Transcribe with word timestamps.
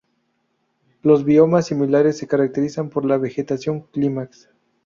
Los 1.03 1.25
biomas 1.25 1.67
similares 1.67 2.17
se 2.17 2.25
caracterizan 2.25 2.89
por 2.89 3.05
la 3.05 3.19
vegetación 3.19 3.81
clímax. 3.81 4.49